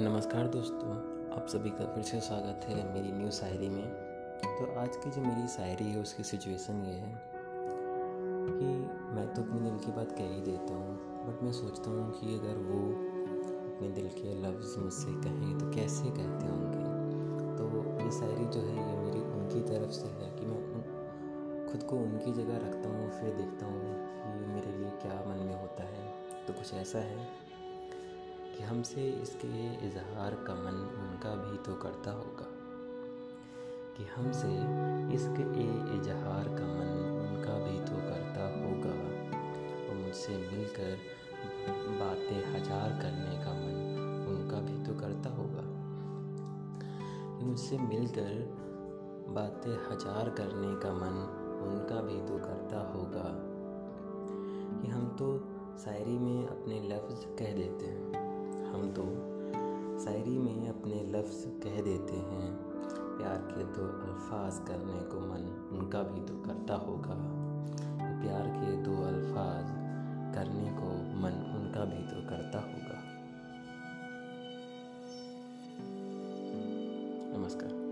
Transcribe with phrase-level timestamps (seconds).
[0.00, 0.94] نمسکار دوستوں
[1.32, 3.84] آپ سبھی کا پھر سے سواگت ہے میری نیو شاعری میں
[4.58, 7.12] تو آج کی جو میری شاعری ہے اس کی سچویشن یہ ہے
[8.58, 8.66] کہ
[9.14, 10.96] میں تو اپنے دل کی بات کہہ ہی دیتا ہوں
[11.26, 12.80] بٹ میں سوچتا ہوں کہ اگر وہ
[13.66, 17.68] اپنے دل کے لفظ مجھ سے کہیں تو کیسے کہتے ہوں گے تو
[18.04, 20.60] یہ شاعری جو ہے یہ میری ان کی طرف سے ہے کہ میں
[21.72, 25.46] خود کو ان کی جگہ رکھتا ہوں پھر دیکھتا ہوں کہ میرے لیے کیا من
[25.46, 26.10] میں ہوتا ہے
[26.46, 27.24] تو کچھ ایسا ہے
[28.56, 32.44] کہ ہم سے اس کے اظہار کا من ان کا بھی تو کرتا ہوگا۔
[33.94, 34.48] کہ ہم سے
[35.12, 35.42] اس کے
[35.98, 38.90] اظہار کا من ان کا بھی تو کرتا ہوگا
[39.88, 40.94] اور مجھ سے مل کر
[41.98, 43.96] باتیں ہزار کرنے کا من
[44.28, 45.60] ان کا بھی تو کرتا ہوگا۔
[47.42, 48.32] مجھ سے مل کر
[49.32, 53.50] باتیں ہزار کرنے کا من ان کا بھی تو کرتا ہوگا۔
[54.82, 55.38] کہ ہم تو
[55.84, 58.33] شاعری میں اپنے لفظ کہہ دیتے ہیں۔
[58.74, 59.04] ہم تو
[60.04, 62.56] شاعری میں اپنے لفظ کہہ دیتے ہیں۔
[63.18, 67.14] پیار کے دو الفاظ کرنے کو من ان کا بھی تو کرتا ہوگا۔
[68.22, 69.70] پیار کے دو الفاظ
[70.34, 73.00] کرنے کو من ان کا بھی تو کرتا ہوگا۔
[77.36, 77.83] نمسکار۔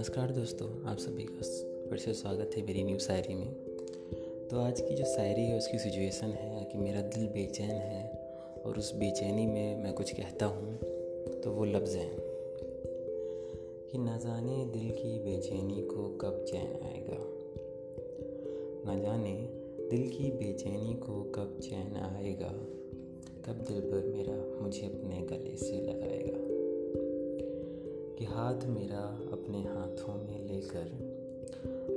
[0.00, 1.44] نمسکار دوستو آپ سبھی کا
[1.88, 3.50] پھر سے سواگت ہے میری نیو شاعری میں
[4.50, 7.70] تو آج کی جو شاعری ہے اس کی سچویشن ہے کہ میرا دل بے چین
[7.70, 8.00] ہے
[8.62, 12.16] اور اس بے چینی میں میں کچھ کہتا ہوں تو وہ لفظ ہیں
[13.90, 17.22] کہ نہ جانے دل کی بے چینی کو کب چین آئے گا
[18.84, 19.36] نہ جانے
[19.90, 22.52] دل کی بے چینی کو کب چین آئے گا
[23.42, 26.49] کب دل پر میرا مجھے اپنے گلے سے لگائے گا
[28.20, 30.88] کہ ہاتھ میرا اپنے ہاتھوں میں لے کر،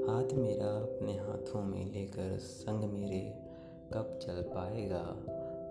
[0.07, 3.31] ہاتھ میرا اپنے ہاتھوں میں لے کر سنگ میرے
[3.89, 5.15] کب چل پائے گا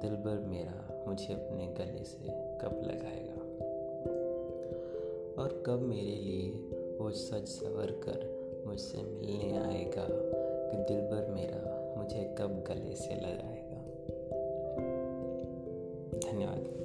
[0.03, 2.29] دلبر میرا مجھے اپنے گلے سے
[2.61, 3.39] کب لگائے گا۔
[5.37, 6.53] اور کب میرے لیے
[6.99, 8.21] وہ سج سور کر
[8.65, 10.07] مجھ سے ملنے آئے گا
[10.73, 13.83] کہ دلبر میرا مجھے کب گلے سے لگائے گا۔
[16.23, 16.82] دھنیہ واد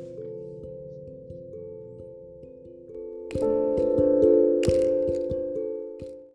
[3.33, 3.66] week.